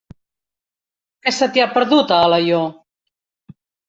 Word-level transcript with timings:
Què 1.27 1.33
se 1.39 1.47
t'hi 1.51 1.63
ha 1.63 1.67
perdut, 1.75 2.13
a 2.15 2.21
Alaior? 2.29 2.65